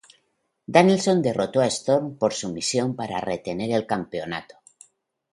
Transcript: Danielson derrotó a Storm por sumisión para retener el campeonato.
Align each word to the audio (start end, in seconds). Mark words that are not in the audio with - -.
Danielson 0.65 1.21
derrotó 1.21 1.61
a 1.61 1.67
Storm 1.67 2.17
por 2.17 2.33
sumisión 2.33 2.95
para 2.95 3.21
retener 3.21 3.69
el 3.69 3.85
campeonato. 3.85 4.55